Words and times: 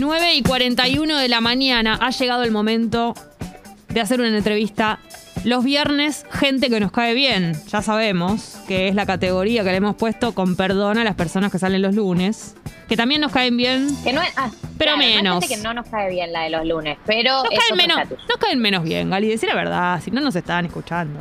9 0.00 0.34
y 0.34 0.42
41 0.42 1.18
de 1.18 1.28
la 1.28 1.40
mañana 1.42 1.98
ha 2.00 2.08
llegado 2.10 2.42
el 2.42 2.50
momento 2.50 3.14
de 3.90 4.00
hacer 4.00 4.18
una 4.20 4.34
entrevista. 4.34 4.98
Los 5.44 5.62
viernes, 5.62 6.24
gente 6.32 6.68
que 6.70 6.80
nos 6.80 6.90
cae 6.90 7.12
bien. 7.14 7.54
Ya 7.68 7.82
sabemos 7.82 8.58
que 8.66 8.88
es 8.88 8.94
la 8.94 9.04
categoría 9.06 9.62
que 9.62 9.70
le 9.70 9.76
hemos 9.76 9.96
puesto 9.96 10.32
con 10.32 10.56
perdón 10.56 10.96
a 10.98 11.04
las 11.04 11.14
personas 11.16 11.52
que 11.52 11.58
salen 11.58 11.82
los 11.82 11.94
lunes. 11.94 12.54
Que 12.88 12.96
también 12.96 13.20
nos 13.20 13.30
caen 13.30 13.56
bien. 13.58 13.88
Que 14.02 14.12
no, 14.14 14.20
ah, 14.36 14.50
Pero 14.78 14.94
claro, 14.94 14.98
menos. 14.98 15.40
gente 15.40 15.54
que 15.54 15.60
no 15.62 15.74
nos 15.74 15.86
cae 15.86 16.10
bien 16.10 16.32
la 16.32 16.42
de 16.44 16.50
los 16.50 16.64
lunes, 16.66 16.96
pero 17.06 17.42
Nos 17.44 17.52
es 17.52 17.58
caen, 17.58 17.62
otro 17.72 17.76
menos, 17.76 17.98
estatus. 18.02 18.24
nos 18.28 18.36
caen 18.38 18.58
menos 18.58 18.82
bien, 18.84 19.10
Gali. 19.10 19.28
Decir 19.28 19.48
la 19.50 19.54
verdad, 19.54 20.00
si 20.02 20.10
no 20.10 20.20
nos 20.22 20.34
estaban 20.34 20.66
escuchando. 20.66 21.20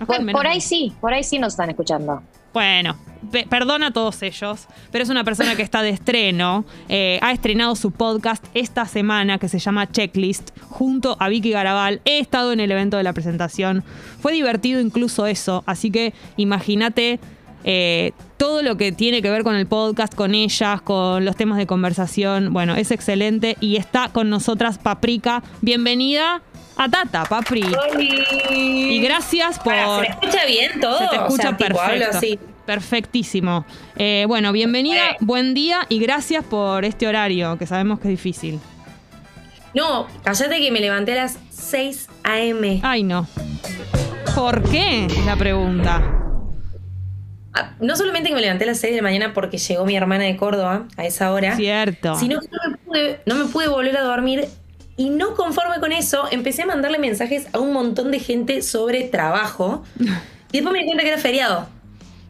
Nos 0.00 0.08
caen 0.08 0.18
Por, 0.18 0.20
menos 0.24 0.38
por 0.38 0.46
ahí 0.46 0.54
bien. 0.58 0.68
sí, 0.68 0.92
por 1.00 1.12
ahí 1.14 1.24
sí 1.24 1.38
nos 1.38 1.52
están 1.52 1.70
escuchando. 1.70 2.22
Bueno, 2.56 2.96
pe- 3.30 3.46
perdona 3.50 3.88
a 3.88 3.90
todos 3.90 4.22
ellos, 4.22 4.66
pero 4.90 5.04
es 5.04 5.10
una 5.10 5.24
persona 5.24 5.56
que 5.56 5.62
está 5.62 5.82
de 5.82 5.90
estreno. 5.90 6.64
eh, 6.88 7.18
ha 7.20 7.32
estrenado 7.32 7.76
su 7.76 7.90
podcast 7.90 8.42
esta 8.54 8.86
semana 8.86 9.36
que 9.36 9.50
se 9.50 9.58
llama 9.58 9.86
Checklist 9.92 10.58
junto 10.62 11.18
a 11.20 11.28
Vicky 11.28 11.50
Garabal. 11.50 12.00
He 12.06 12.18
estado 12.18 12.54
en 12.54 12.60
el 12.60 12.70
evento 12.70 12.96
de 12.96 13.02
la 13.02 13.12
presentación. 13.12 13.84
Fue 14.20 14.32
divertido 14.32 14.80
incluso 14.80 15.26
eso, 15.26 15.64
así 15.66 15.90
que 15.90 16.14
imagínate 16.38 17.20
eh, 17.64 18.12
todo 18.38 18.62
lo 18.62 18.78
que 18.78 18.90
tiene 18.90 19.20
que 19.20 19.28
ver 19.28 19.42
con 19.42 19.54
el 19.54 19.66
podcast, 19.66 20.14
con 20.14 20.34
ellas, 20.34 20.80
con 20.80 21.26
los 21.26 21.36
temas 21.36 21.58
de 21.58 21.66
conversación. 21.66 22.54
Bueno, 22.54 22.74
es 22.74 22.90
excelente 22.90 23.58
y 23.60 23.76
está 23.76 24.08
con 24.08 24.30
nosotras 24.30 24.78
Paprika. 24.78 25.42
Bienvenida 25.60 26.40
a 26.76 26.88
Tata, 26.88 27.24
Papri. 27.24 27.64
Y 28.50 29.00
gracias 29.00 29.58
por... 29.58 29.74
¿Se 29.74 30.10
escucha 30.10 30.44
bien 30.46 30.80
todo? 30.80 30.98
Se 30.98 31.08
te 31.08 31.18
O 31.18 31.26
escucha 31.26 31.56
tipo, 31.56 31.80
hablo 31.80 32.04
perfecto. 32.10 32.46
Perfectísimo. 32.66 33.64
Eh, 33.96 34.24
bueno, 34.26 34.50
bienvenida, 34.52 35.00
buen 35.20 35.54
día 35.54 35.86
y 35.88 35.98
gracias 36.00 36.44
por 36.44 36.84
este 36.84 37.06
horario, 37.06 37.56
que 37.58 37.66
sabemos 37.66 38.00
que 38.00 38.08
es 38.08 38.10
difícil. 38.12 38.58
No, 39.74 40.06
cállate 40.24 40.58
que 40.58 40.70
me 40.72 40.80
levanté 40.80 41.12
a 41.12 41.24
las 41.24 41.38
6 41.50 42.08
a.m. 42.24 42.80
Ay, 42.82 43.02
no. 43.04 43.28
¿Por 44.34 44.62
qué? 44.68 45.06
Es 45.06 45.24
la 45.26 45.36
pregunta. 45.36 46.02
Ah, 47.54 47.70
No 47.80 47.94
solamente 47.96 48.30
que 48.30 48.34
me 48.34 48.40
levanté 48.40 48.64
a 48.64 48.68
las 48.68 48.80
6 48.80 48.92
de 48.94 48.96
la 48.96 49.02
mañana 49.02 49.32
porque 49.32 49.58
llegó 49.58 49.84
mi 49.84 49.96
hermana 49.96 50.24
de 50.24 50.36
Córdoba 50.36 50.86
a 50.96 51.04
esa 51.06 51.32
hora, 51.32 51.54
Cierto. 51.56 52.16
sino 52.16 52.40
que 52.40 52.48
no 52.50 52.70
me, 52.70 52.76
pude, 52.78 53.20
no 53.26 53.34
me 53.36 53.44
pude 53.46 53.68
volver 53.68 53.96
a 53.96 54.02
dormir 54.02 54.48
y 54.96 55.10
no 55.10 55.34
conforme 55.34 55.78
con 55.80 55.92
eso, 55.92 56.24
empecé 56.30 56.62
a 56.62 56.66
mandarle 56.66 56.98
mensajes 56.98 57.46
a 57.52 57.58
un 57.58 57.72
montón 57.72 58.10
de 58.10 58.18
gente 58.20 58.62
sobre 58.62 59.04
trabajo 59.04 59.84
y 60.52 60.58
después 60.58 60.72
me 60.72 60.80
di 60.80 60.86
cuenta 60.86 61.02
que 61.02 61.08
era 61.10 61.18
feriado. 61.18 61.68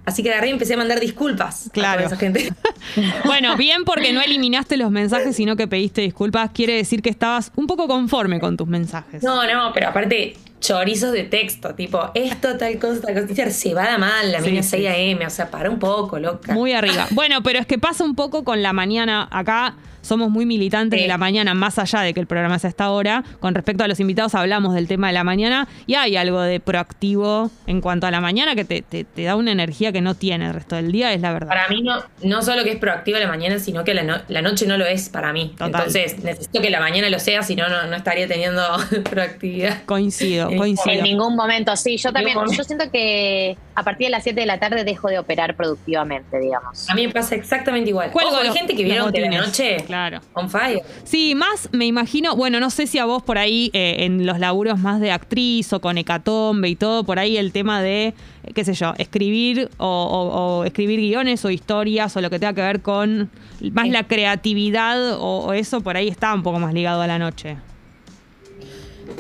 Así 0.05 0.23
que 0.23 0.31
agarré 0.31 0.48
y 0.48 0.50
empecé 0.53 0.75
a 0.75 0.77
mandar 0.77 1.00
disculpas 1.00 1.69
Claro. 1.73 2.03
a 2.03 2.06
esa 2.06 2.17
gente. 2.17 2.53
Bueno, 3.25 3.56
bien 3.56 3.84
porque 3.84 4.12
no 4.12 4.20
eliminaste 4.20 4.77
los 4.77 4.92
mensajes, 4.92 5.34
sino 5.34 5.56
que 5.56 5.67
pediste 5.67 6.00
disculpas. 6.03 6.50
Quiere 6.53 6.75
decir 6.75 7.03
que 7.03 7.11
estabas 7.11 7.50
un 7.56 7.67
poco 7.67 7.89
conforme 7.89 8.39
con 8.39 8.56
tus 8.56 8.69
mensajes. 8.69 9.25
No, 9.25 9.45
no, 9.53 9.73
pero 9.75 9.89
aparte, 9.89 10.36
chorizos 10.61 11.11
de 11.12 11.25
texto, 11.25 11.75
tipo, 11.75 12.12
esto, 12.14 12.56
tal 12.56 12.78
cosa, 12.78 13.01
tal 13.01 13.27
cosa. 13.27 13.51
Se 13.51 13.75
va 13.75 13.98
mal, 13.98 14.30
la 14.30 14.41
Sí, 14.41 14.51
mina 14.51 14.62
sí. 14.62 14.69
6 14.86 15.17
AM, 15.19 15.27
o 15.27 15.30
sea, 15.30 15.51
para 15.51 15.69
un 15.69 15.80
poco, 15.80 16.20
loca. 16.20 16.55
Muy 16.55 16.73
arriba. 16.73 17.08
Bueno, 17.11 17.42
pero 17.42 17.58
es 17.58 17.67
que 17.67 17.78
pasa 17.78 18.05
un 18.05 18.14
poco 18.14 18.45
con 18.45 18.62
la 18.62 18.73
mañana. 18.73 19.27
Acá 19.33 19.75
somos 20.07 20.31
muy 20.31 20.47
militantes 20.47 20.97
Sí. 20.99 21.03
de 21.03 21.09
la 21.09 21.19
mañana, 21.19 21.55
más 21.55 21.79
allá 21.79 22.01
de 22.01 22.15
que 22.15 22.21
el 22.21 22.27
programa 22.27 22.59
sea 22.59 22.69
a 22.69 22.71
esta 22.71 22.91
hora. 22.91 23.25
Con 23.41 23.55
respecto 23.55 23.85
a 23.85 23.89
los 23.89 24.01
invitados, 24.01 24.35
hablamos 24.35 24.75
del 24.75 24.89
tema 24.89 25.09
de 25.09 25.13
la 25.13 25.25
mañana 25.25 25.69
y 25.87 25.95
hay 25.95 26.17
algo 26.17 26.41
de 26.41 26.61
proactivo 26.61 27.51
en 27.67 27.81
cuanto 27.81 28.07
a 28.07 28.11
la 28.11 28.21
mañana 28.21 28.55
que 28.55 28.65
te, 28.65 28.83
te- 28.83 29.05
te 29.05 29.23
da 29.25 29.37
una 29.37 29.53
energía 29.53 29.93
que 29.93 30.01
no 30.01 30.15
tiene 30.15 30.47
el 30.47 30.55
resto 30.55 30.77
del 30.77 30.93
día, 30.93 31.13
es 31.13 31.21
la 31.21 31.33
verdad. 31.33 31.48
Para 31.48 31.69
mí 31.69 31.83
no, 31.83 32.03
no 32.23 32.43
solo 32.43 32.65
que 32.65 32.73
es 32.73 32.77
proactiva 32.79 33.19
la 33.19 33.29
mañana, 33.29 33.59
sino 33.59 33.85
que 33.85 33.95
la, 33.95 34.03
no- 34.03 34.19
la 34.29 34.43
noche 34.43 34.67
no 34.67 34.77
lo 34.79 34.87
es 34.87 35.09
para 35.09 35.33
mí. 35.33 35.51
Total. 35.59 35.67
Entonces, 35.69 36.23
necesito 36.23 36.61
que 36.61 36.70
la 36.70 36.81
mañana 36.81 37.11
lo 37.11 37.19
sea, 37.19 37.43
si 37.43 37.57
no, 37.57 37.69
no, 37.69 37.87
no 37.87 37.97
estaría 37.97 38.27
teniendo 38.29 38.63
proactividad. 39.11 39.85
Coincido, 39.85 40.48
coincido. 40.57 40.95
En 40.97 41.03
ningún 41.03 41.35
momento, 41.37 41.75
sí. 41.77 41.97
Yo 41.97 42.13
también, 42.13 42.39
yo 42.57 42.65
siento 42.65 42.91
que 42.91 43.57
a 43.75 43.83
partir 43.83 44.07
de 44.07 44.11
las 44.11 44.23
7 44.23 44.39
de 44.41 44.47
la 44.47 44.59
tarde 44.59 44.85
dejo 44.85 45.09
de 45.09 45.19
operar 45.19 45.55
productivamente, 45.57 46.39
digamos. 46.39 46.89
A 46.89 46.95
mí 46.95 47.07
me 47.07 47.13
pasa 47.13 47.35
exactamente 47.35 47.91
igual. 47.91 48.11
Ojo, 48.13 48.36
hay 48.36 48.51
gente 48.53 48.75
que 48.77 48.85
vieron 48.85 49.13
que 49.13 49.20
la 49.20 49.30
noche 49.41 49.77
Claro. 49.86 49.95
On 50.34 50.48
fire. 50.51 50.80
Sí, 51.05 51.34
más 51.34 51.68
me 51.73 51.86
imagino, 51.86 52.36
bueno, 52.36 52.61
no 52.61 52.70
sé 52.70 52.86
si 52.86 52.98
a 52.98 53.05
vos 53.05 53.23
por 53.23 53.39
ahí 53.39 53.70
eh, 53.73 53.96
en 54.05 54.27
los 54.27 54.39
laburos 54.39 54.79
más 54.79 55.01
de 55.01 55.11
actriz 55.12 55.73
o 55.73 55.80
con 55.80 55.98
hecatombe 55.98 56.68
y 56.68 56.77
todo, 56.77 57.05
por 57.05 57.18
ahí 57.18 57.36
el 57.36 57.52
tema 57.52 57.80
de, 57.83 58.06
eh, 58.08 58.14
qué 58.55 58.64
sé 58.64 58.74
yo, 58.74 58.95
escribir 58.98 59.70
o, 59.79 59.86
o- 59.86 60.58
o 60.61 60.64
escribir 60.64 61.01
guiones 61.01 61.45
o 61.45 61.51
historias 61.51 62.17
o 62.17 62.20
lo 62.20 62.30
que 62.30 62.39
tenga 62.39 62.52
que 62.55 62.62
ver 62.62 62.80
con 62.83 63.30
más 63.73 63.85
Sí. 63.86 63.90
la 63.90 64.05
creatividad 64.05 65.14
o, 65.14 65.46
o 65.46 65.52
eso, 65.52 65.80
por 65.80 65.96
ahí 65.96 66.08
está 66.08 66.33
un 66.35 66.42
poco 66.42 66.58
más 66.58 66.73
ligado 66.74 67.02
a 67.02 67.06
la 67.06 67.18
noche. 67.18 67.56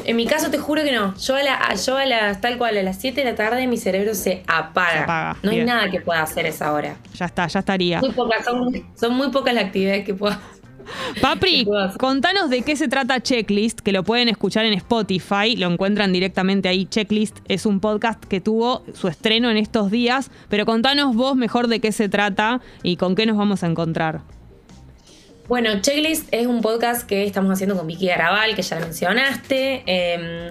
En 0.04 0.16
mi 0.16 0.26
caso 0.26 0.50
te 0.50 0.58
juro 0.58 0.82
que 0.84 0.92
no. 0.92 1.16
Yo 1.16 1.34
a, 1.36 1.42
la, 1.42 1.54
a- 1.54 1.74
yo 1.74 1.96
a 1.96 2.04
las 2.06 2.40
tal 2.40 2.58
cual 2.58 2.76
a 2.76 2.82
las 2.82 3.00
7 3.00 3.22
de 3.24 3.30
la 3.30 3.36
tarde 3.36 3.66
mi 3.66 3.76
cerebro 3.76 4.14
se 4.14 4.42
apaga. 4.46 4.92
Se 4.92 4.98
apaga, 4.98 5.36
No 5.42 5.50
hay 5.50 5.64
nada 5.64 5.90
que 5.90 6.00
pueda 6.00 6.22
hacer 6.22 6.44
a 6.46 6.48
esa 6.48 6.72
hora. 6.72 6.96
Ya 7.14 7.26
está, 7.26 7.46
ya 7.46 7.60
estaría. 7.60 8.00
Muy 8.00 8.10
pocas, 8.12 8.44
son, 8.44 8.72
son 8.98 9.14
muy 9.16 9.30
pocas 9.30 9.54
las 9.54 9.64
actividades 9.64 10.04
que 10.04 10.14
puedo 10.14 10.36
Papri, 11.20 11.66
contanos 11.98 12.50
de 12.50 12.62
qué 12.62 12.76
se 12.76 12.88
trata 12.88 13.20
Checklist, 13.20 13.80
que 13.80 13.92
lo 13.92 14.02
pueden 14.02 14.28
escuchar 14.28 14.64
en 14.64 14.72
Spotify, 14.74 15.56
lo 15.56 15.70
encuentran 15.70 16.12
directamente 16.12 16.68
ahí. 16.68 16.86
Checklist 16.86 17.38
es 17.48 17.66
un 17.66 17.80
podcast 17.80 18.22
que 18.24 18.40
tuvo 18.40 18.82
su 18.94 19.08
estreno 19.08 19.50
en 19.50 19.56
estos 19.56 19.90
días, 19.90 20.30
pero 20.48 20.66
contanos 20.66 21.14
vos 21.14 21.36
mejor 21.36 21.68
de 21.68 21.80
qué 21.80 21.92
se 21.92 22.08
trata 22.08 22.60
y 22.82 22.96
con 22.96 23.14
qué 23.14 23.26
nos 23.26 23.36
vamos 23.36 23.62
a 23.62 23.66
encontrar. 23.66 24.20
Bueno, 25.48 25.80
Checklist 25.80 26.28
es 26.32 26.46
un 26.46 26.60
podcast 26.60 27.06
que 27.06 27.24
estamos 27.24 27.52
haciendo 27.52 27.76
con 27.76 27.86
Vicky 27.86 28.06
Garabal, 28.06 28.56
que 28.56 28.62
ya 28.62 28.80
mencionaste. 28.80 29.84
Eh, 29.86 30.50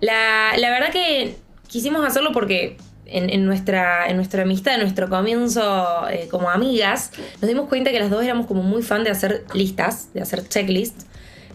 la, 0.00 0.52
la 0.58 0.70
verdad 0.70 0.90
que 0.92 1.36
quisimos 1.66 2.04
hacerlo 2.04 2.32
porque 2.32 2.76
en, 3.06 3.44
nuestra, 3.44 4.08
en 4.08 4.16
nuestra 4.16 4.42
amistad, 4.42 4.74
en 4.74 4.80
nuestro 4.80 5.08
comienzo 5.08 6.08
eh, 6.08 6.28
como 6.30 6.50
amigas, 6.50 7.10
nos 7.40 7.48
dimos 7.48 7.68
cuenta 7.68 7.90
que 7.90 8.00
las 8.00 8.10
dos 8.10 8.24
éramos 8.24 8.46
como 8.46 8.62
muy 8.62 8.82
fan 8.82 9.04
de 9.04 9.10
hacer 9.10 9.44
listas, 9.52 10.12
de 10.14 10.22
hacer 10.22 10.46
checklist. 10.48 11.02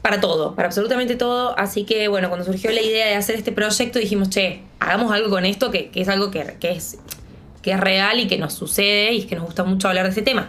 Para 0.01 0.21
todo, 0.21 0.55
para 0.55 0.69
absolutamente 0.69 1.17
todo. 1.17 1.59
Así 1.59 1.83
que 1.83 2.07
bueno, 2.07 2.29
cuando 2.29 2.45
surgió 2.45 2.71
la 2.71 2.81
idea 2.81 3.07
de 3.07 3.15
hacer 3.15 3.35
este 3.35 3.51
proyecto 3.51 3.99
dijimos, 3.99 4.29
che, 4.29 4.61
hagamos 4.79 5.11
algo 5.11 5.29
con 5.29 5.43
esto 5.43 5.71
que, 5.71 5.91
es 5.93 6.07
algo 6.07 6.31
que, 6.31 6.55
que 6.57 6.71
es, 6.71 6.97
que 7.61 7.71
es 7.71 7.79
real 7.79 8.17
y 8.17 8.27
que 8.27 8.37
nos 8.37 8.53
sucede 8.53 9.11
y 9.11 9.23
que 9.23 9.35
nos 9.35 9.43
gusta 9.43 9.65
mucho 9.65 9.89
hablar 9.89 10.05
de 10.05 10.11
este 10.11 10.21
tema. 10.21 10.47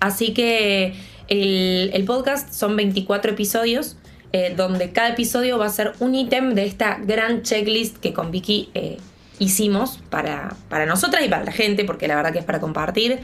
Así 0.00 0.32
que 0.32 0.94
el, 1.28 1.90
el 1.92 2.04
podcast 2.04 2.52
son 2.52 2.76
24 2.76 3.32
episodios, 3.32 3.96
eh, 4.32 4.54
donde 4.56 4.90
cada 4.92 5.10
episodio 5.10 5.58
va 5.58 5.66
a 5.66 5.70
ser 5.70 5.92
un 6.00 6.14
ítem 6.14 6.54
de 6.54 6.64
esta 6.64 6.98
gran 6.98 7.42
checklist 7.42 7.96
que 7.98 8.12
con 8.12 8.30
Vicky 8.30 8.70
eh, 8.74 8.98
hicimos 9.38 9.98
para, 10.10 10.54
para 10.68 10.86
nosotras 10.86 11.24
y 11.24 11.28
para 11.28 11.44
la 11.44 11.52
gente, 11.52 11.84
porque 11.84 12.08
la 12.08 12.16
verdad 12.16 12.32
que 12.32 12.38
es 12.40 12.44
para 12.44 12.60
compartir. 12.60 13.20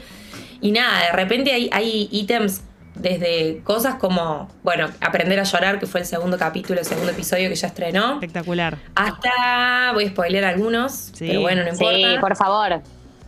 Y 0.61 0.71
nada, 0.71 1.05
de 1.07 1.11
repente 1.11 1.51
hay, 1.51 1.69
hay 1.71 2.07
ítems 2.11 2.61
desde 2.95 3.59
cosas 3.65 3.95
como, 3.95 4.49
bueno, 4.63 4.89
aprender 5.01 5.37
a 5.39 5.43
llorar, 5.43 5.79
que 5.79 5.85
fue 5.85 5.99
el 5.99 6.05
segundo 6.05 6.37
capítulo, 6.37 6.79
el 6.79 6.85
segundo 6.85 7.11
episodio 7.11 7.49
que 7.49 7.55
ya 7.55 7.67
estrenó, 7.67 8.13
Espectacular. 8.13 8.77
hasta, 8.95 9.91
voy 9.93 10.05
a 10.05 10.09
spoiler 10.09 10.45
algunos, 10.45 10.93
Sí. 11.13 11.25
pero 11.27 11.41
bueno, 11.41 11.63
no 11.63 11.69
importa. 11.71 11.95
Sí, 11.97 12.05
por 12.21 12.35
favor. 12.37 12.81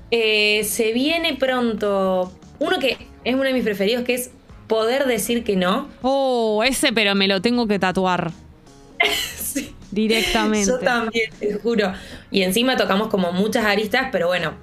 Eh, 0.09 0.63
se 0.63 0.93
viene 0.93 1.33
pronto 1.35 2.31
uno 2.59 2.79
que 2.79 2.97
es 3.25 3.33
uno 3.35 3.43
de 3.43 3.51
mis 3.53 3.63
preferidos, 3.65 4.05
que 4.05 4.13
es 4.15 4.31
poder 4.67 5.05
decir 5.05 5.43
que 5.43 5.57
no. 5.57 5.89
Oh, 6.01 6.63
ese 6.63 6.93
pero 6.93 7.13
me 7.13 7.27
lo 7.27 7.41
tengo 7.41 7.67
que 7.67 7.77
tatuar 7.77 8.31
Sí, 9.01 9.36
directamente. 9.97 10.67
Yo 10.69 10.79
también, 10.79 11.31
te 11.39 11.53
juro. 11.55 11.91
Y 12.29 12.43
encima 12.43 12.77
tocamos 12.77 13.07
como 13.07 13.31
muchas 13.31 13.65
aristas, 13.65 14.09
pero 14.11 14.27
bueno, 14.27 14.53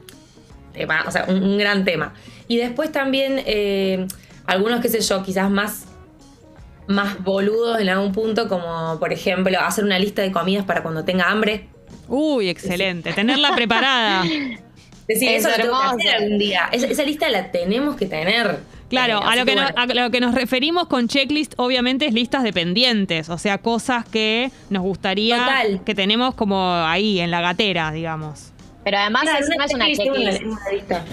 tema, 0.72 1.04
o 1.06 1.10
sea, 1.10 1.24
un, 1.28 1.42
un 1.42 1.58
gran 1.58 1.84
tema. 1.84 2.14
Y 2.46 2.58
después 2.58 2.92
también 2.92 3.42
eh, 3.46 4.06
algunos, 4.46 4.80
qué 4.80 4.88
sé 4.88 5.00
yo, 5.00 5.22
quizás 5.22 5.50
más, 5.50 5.86
más 6.86 7.22
boludos 7.22 7.80
en 7.80 7.88
algún 7.88 8.12
punto, 8.12 8.48
como 8.48 8.98
por 9.00 9.12
ejemplo 9.12 9.58
hacer 9.60 9.84
una 9.84 9.98
lista 9.98 10.22
de 10.22 10.30
comidas 10.30 10.64
para 10.64 10.82
cuando 10.82 11.04
tenga 11.04 11.30
hambre. 11.30 11.68
Uy, 12.06 12.48
excelente. 12.48 13.12
Tenerla 13.12 13.54
preparada. 13.54 14.22
Decir, 15.08 15.28
Es 15.30 15.44
eso 15.44 15.48
lo 15.50 15.56
tengo 15.56 15.68
que 15.72 15.86
hermoso. 15.86 15.96
hacer 15.96 16.14
algún 16.14 16.38
día. 16.38 16.68
Esa, 16.72 16.86
esa 16.86 17.02
lista 17.02 17.28
la 17.28 17.50
tenemos 17.50 17.96
que 17.96 18.06
tener. 18.06 18.58
Claro, 18.94 19.20
Eh, 19.20 19.24
a 19.26 19.36
lo, 19.36 19.44
que 19.44 19.54
nos, 19.54 19.72
bueno. 19.72 19.92
a 20.00 20.04
lo 20.04 20.10
que 20.10 20.20
nos 20.20 20.34
referimos 20.34 20.86
con 20.88 21.08
checklist, 21.08 21.54
obviamente, 21.56 22.06
es 22.06 22.14
listas 22.14 22.42
de 22.42 22.52
pendientes, 22.52 23.28
o 23.28 23.38
sea, 23.38 23.58
cosas 23.58 24.04
que 24.08 24.50
nos 24.70 24.82
gustaría 24.82 25.38
Total. 25.38 25.80
que 25.84 25.94
tenemos 25.94 26.34
como 26.34 26.62
ahí, 26.72 27.20
en 27.20 27.30
la 27.30 27.40
gatera, 27.40 27.90
digamos. 27.92 28.52
Pero 28.84 28.98
además 28.98 29.22
Claro, 29.22 29.38
es- 29.44 29.48
no 29.56 29.64
es 29.64 29.74
una 29.74 29.86
checklist, 29.86 30.02
checklist. 30.02 30.42
una- 30.42 30.52
una 30.52 30.70
lista. 30.72 31.04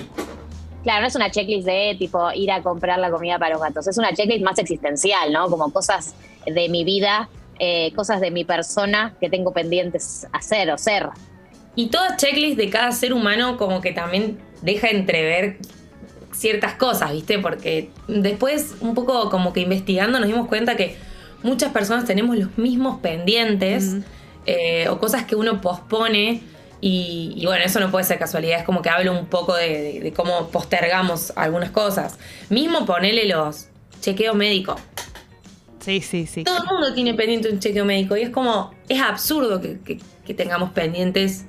Claro, 0.83 1.01
no 1.01 1.07
es 1.07 1.15
una 1.15 1.29
checklist 1.29 1.65
de 1.65 1.95
tipo 1.99 2.31
ir 2.33 2.51
a 2.51 2.61
comprar 2.63 2.97
la 2.99 3.11
comida 3.11 3.37
para 3.37 3.53
los 3.53 3.61
gatos. 3.61 3.87
Es 3.87 3.97
una 3.97 4.13
checklist 4.13 4.43
más 4.43 4.57
existencial, 4.57 5.31
¿no? 5.31 5.47
Como 5.47 5.71
cosas 5.71 6.15
de 6.45 6.69
mi 6.69 6.83
vida, 6.83 7.29
eh, 7.59 7.91
cosas 7.95 8.19
de 8.19 8.31
mi 8.31 8.43
persona 8.45 9.13
que 9.21 9.29
tengo 9.29 9.53
pendientes 9.53 10.25
hacer 10.33 10.71
o 10.71 10.77
ser. 10.79 11.09
Y 11.75 11.87
toda 11.87 12.17
checklist 12.17 12.57
de 12.57 12.69
cada 12.71 12.91
ser 12.91 13.13
humano 13.13 13.57
como 13.57 13.79
que 13.79 13.91
también 13.91 14.39
deja 14.63 14.89
entrever 14.89 15.59
ciertas 16.31 16.73
cosas, 16.75 17.11
¿viste? 17.11 17.39
Porque 17.39 17.89
después, 18.07 18.75
un 18.79 18.95
poco 18.95 19.29
como 19.29 19.53
que 19.53 19.61
investigando, 19.61 20.19
nos 20.19 20.27
dimos 20.27 20.47
cuenta 20.47 20.75
que 20.75 20.97
muchas 21.43 21.71
personas 21.71 22.05
tenemos 22.05 22.37
los 22.37 22.57
mismos 22.57 22.99
pendientes 22.99 23.97
eh, 24.45 24.87
o 24.89 24.99
cosas 24.99 25.25
que 25.25 25.35
uno 25.35 25.61
pospone. 25.61 26.41
Y, 26.83 27.43
bueno, 27.45 27.63
eso 27.63 27.79
no 27.79 27.91
puede 27.91 28.05
ser 28.05 28.17
casualidad, 28.17 28.59
es 28.59 28.65
como 28.65 28.81
que 28.81 28.89
hablo 28.89 29.11
un 29.11 29.27
poco 29.27 29.55
de, 29.55 30.11
cómo 30.15 30.47
postergamos 30.47 31.31
algunas 31.35 31.69
cosas. 31.69 32.17
Mismo 32.49 32.87
ponele 32.87 33.27
los 33.27 33.67
chequeo 34.01 34.33
médico. 34.33 34.75
Sí, 35.79 36.01
sí, 36.01 36.25
sí. 36.25 36.43
Todo 36.43 36.57
el 36.57 36.65
mundo 36.65 36.93
tiene 36.95 37.13
pendiente 37.13 37.49
un 37.49 37.59
chequeo 37.59 37.85
médico 37.85 38.17
y 38.17 38.21
es 38.21 38.31
como, 38.31 38.73
es 38.89 38.99
absurdo 38.99 39.61
que, 39.61 39.99
tengamos 40.33 40.71
pendientes 40.71 41.43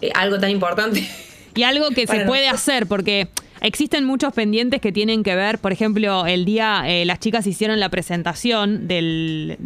eh, 0.00 0.10
algo 0.14 0.38
tan 0.38 0.50
importante. 0.50 1.08
Y 1.54 1.62
algo 1.62 1.90
que 1.90 2.06
se 2.06 2.20
puede 2.20 2.48
hacer, 2.48 2.86
porque 2.86 3.28
Existen 3.60 4.04
muchos 4.04 4.32
pendientes 4.32 4.80
que 4.80 4.92
tienen 4.92 5.22
que 5.22 5.34
ver, 5.34 5.58
por 5.58 5.72
ejemplo, 5.72 6.26
el 6.26 6.44
día 6.44 6.82
eh, 6.86 7.04
las 7.04 7.18
chicas 7.18 7.46
hicieron 7.46 7.80
la 7.80 7.88
presentación 7.88 8.86
del, 8.86 9.56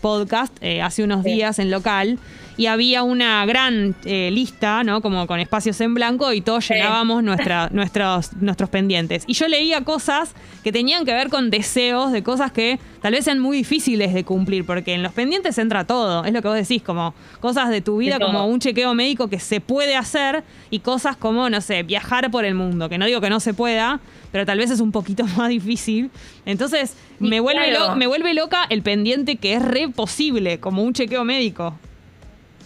podcast 0.00 0.56
eh, 0.62 0.82
hace 0.82 1.04
unos 1.04 1.24
días 1.24 1.58
en 1.58 1.70
local 1.70 2.18
y 2.56 2.66
había 2.66 3.02
una 3.02 3.44
gran 3.46 3.94
eh, 4.04 4.30
lista, 4.32 4.84
¿no? 4.84 5.00
Como 5.00 5.26
con 5.26 5.40
espacios 5.40 5.80
en 5.80 5.94
blanco 5.94 6.32
y 6.32 6.40
todos 6.40 6.68
llenábamos 6.68 7.22
nuestra, 7.24 7.68
nuestros, 7.70 8.32
nuestros 8.34 8.70
pendientes. 8.70 9.24
Y 9.26 9.34
yo 9.34 9.48
leía 9.48 9.82
cosas 9.82 10.34
que 10.62 10.72
tenían 10.72 11.04
que 11.04 11.12
ver 11.12 11.28
con 11.28 11.50
deseos 11.50 12.12
de 12.12 12.22
cosas 12.22 12.52
que 12.52 12.78
tal 13.02 13.12
vez 13.12 13.24
sean 13.24 13.38
muy 13.38 13.58
difíciles 13.58 14.14
de 14.14 14.24
cumplir, 14.24 14.64
porque 14.64 14.94
en 14.94 15.02
los 15.02 15.12
pendientes 15.12 15.58
entra 15.58 15.84
todo, 15.84 16.24
es 16.24 16.32
lo 16.32 16.42
que 16.42 16.48
vos 16.48 16.56
decís, 16.56 16.82
como 16.82 17.14
cosas 17.40 17.70
de 17.70 17.80
tu 17.80 17.98
vida, 17.98 18.18
como 18.18 18.46
un 18.46 18.60
chequeo 18.60 18.94
médico 18.94 19.28
que 19.28 19.38
se 19.38 19.60
puede 19.60 19.96
hacer 19.96 20.44
y 20.70 20.78
cosas 20.80 21.16
como, 21.16 21.50
no 21.50 21.60
sé, 21.60 21.82
viajar 21.82 22.30
por 22.30 22.44
el 22.44 22.54
mundo, 22.54 22.88
que 22.88 22.98
no 22.98 23.06
digo 23.06 23.20
que 23.20 23.30
no 23.30 23.40
se 23.40 23.52
pueda, 23.52 24.00
pero 24.32 24.46
tal 24.46 24.58
vez 24.58 24.70
es 24.70 24.80
un 24.80 24.92
poquito 24.92 25.24
más 25.36 25.48
difícil. 25.48 26.10
Entonces, 26.46 26.96
me 27.18 27.40
vuelve, 27.40 27.72
me 27.96 28.06
vuelve 28.06 28.34
loca 28.34 28.64
el 28.68 28.82
pendiente 28.82 29.36
que 29.36 29.54
es 29.54 29.62
re 29.62 29.88
posible, 29.88 30.58
como 30.60 30.82
un 30.82 30.92
chequeo 30.92 31.24
médico. 31.24 31.78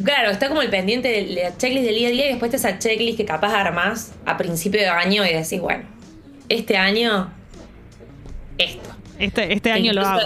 Claro, 0.04 0.30
está 0.30 0.48
como 0.48 0.62
el 0.62 0.70
pendiente 0.70 1.08
de 1.08 1.22
la 1.42 1.56
checklist 1.56 1.86
del 1.86 1.96
día 1.96 2.08
a 2.08 2.10
día 2.10 2.26
y 2.26 2.28
después 2.30 2.54
está 2.54 2.68
esa 2.68 2.78
checklist 2.78 3.16
que 3.16 3.24
capaz 3.24 3.52
armás 3.52 4.12
a 4.24 4.36
principio 4.36 4.80
de 4.80 4.88
año 4.88 5.24
y 5.24 5.32
decís, 5.32 5.60
bueno, 5.60 5.84
este 6.48 6.76
año, 6.76 7.32
esto. 8.58 8.90
Este, 9.18 9.52
este 9.52 9.72
año 9.72 9.92
lo 9.92 10.02
hago. 10.02 10.20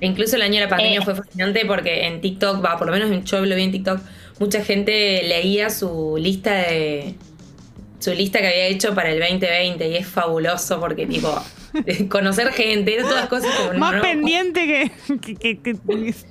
Incluso 0.00 0.34
el 0.34 0.42
año 0.42 0.54
de 0.54 0.60
la 0.62 0.68
pandemia 0.68 0.98
eh. 0.98 1.04
fue 1.04 1.14
fascinante 1.14 1.64
porque 1.64 2.06
en 2.06 2.20
TikTok, 2.20 2.64
va, 2.64 2.76
por 2.76 2.88
lo 2.88 2.92
menos 2.92 3.24
yo 3.24 3.44
lo 3.46 3.54
vi 3.54 3.62
en 3.62 3.70
TikTok, 3.70 4.00
mucha 4.40 4.64
gente 4.64 5.22
leía 5.22 5.70
su 5.70 6.16
lista 6.18 6.52
de. 6.52 7.14
su 8.00 8.12
lista 8.12 8.40
que 8.40 8.48
había 8.48 8.66
hecho 8.66 8.96
para 8.96 9.10
el 9.10 9.20
2020 9.20 9.88
y 9.88 9.96
es 9.96 10.08
fabuloso 10.08 10.80
porque 10.80 11.06
tipo 11.06 11.32
conocer 12.08 12.52
gente, 12.52 12.98
todas 13.02 13.28
cosas 13.28 13.54
como 13.54 13.78
Más 13.78 14.00
pendiente 14.00 14.90
que, 15.20 15.58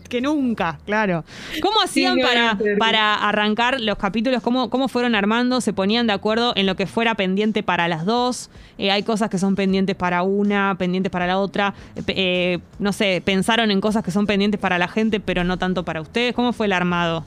que, 0.10 0.22
nunca, 0.22 0.80
claro. 0.86 1.24
¿Cómo 1.62 1.82
hacían 1.82 2.20
para, 2.20 2.58
para 2.78 3.16
arrancar 3.16 3.80
los 3.82 3.98
capítulos? 3.98 4.42
¿Cómo, 4.42 4.70
¿Cómo 4.70 4.88
fueron 4.88 5.16
armando? 5.16 5.62
¿Se 5.62 5.74
ponían 5.74 6.08
de 6.08 6.14
acuerdo 6.14 6.54
en 6.56 6.66
lo 6.66 6.76
que 6.76 6.86
fuera 6.86 7.16
pendiente 7.16 7.64
para 7.64 7.88
las 7.88 8.06
dos? 8.06 8.50
Eh, 8.78 8.92
hay 8.92 9.04
cosas 9.04 9.30
que 9.30 9.38
son 9.38 9.56
pendientes 9.56 9.96
para 9.96 10.24
una, 10.24 10.76
pendientes 10.78 11.12
para 11.12 11.28
la 11.28 11.40
otra. 11.40 11.74
Eh, 11.96 12.04
eh, 12.08 12.60
no 12.80 12.94
sé, 12.94 13.22
pensaron 13.24 13.72
en 13.72 13.82
cosas 13.82 14.04
que 14.04 14.12
son 14.12 14.28
pendientes 14.28 14.60
para 14.60 14.78
la 14.78 14.88
gente, 14.88 15.20
pero 15.20 15.44
no 15.44 15.58
tanto 15.58 15.84
para 15.84 16.02
ustedes. 16.02 16.34
¿Cómo 16.34 16.54
fue 16.54 16.68
el 16.68 16.74
armado? 16.74 17.26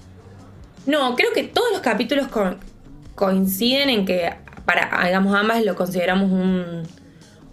No, 0.86 1.16
creo 1.16 1.32
que 1.32 1.44
todos 1.44 1.72
los 1.72 1.80
capítulos 1.80 2.28
coinciden 3.14 3.88
en 3.88 4.04
que 4.04 4.30
para, 4.64 5.04
digamos, 5.04 5.34
ambas 5.34 5.64
lo 5.64 5.74
consideramos 5.74 6.30
un 6.30 6.82